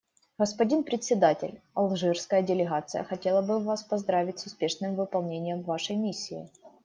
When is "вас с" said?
4.37-4.45